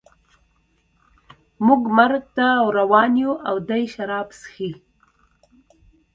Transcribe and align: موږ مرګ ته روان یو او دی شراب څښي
موږ 1.65 1.81
مرګ 1.97 2.23
ته 2.37 2.47
روان 2.77 3.11
یو 3.21 3.33
او 3.47 3.55
دی 3.69 3.83
شراب 3.93 4.27
څښي 4.39 4.71